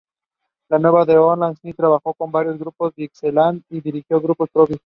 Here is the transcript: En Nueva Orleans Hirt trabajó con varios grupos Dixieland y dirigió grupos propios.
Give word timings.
En 0.71 0.81
Nueva 0.81 1.03
Orleans 1.03 1.59
Hirt 1.61 1.77
trabajó 1.77 2.15
con 2.15 2.31
varios 2.31 2.57
grupos 2.57 2.91
Dixieland 2.95 3.61
y 3.69 3.81
dirigió 3.81 4.19
grupos 4.19 4.49
propios. 4.49 4.79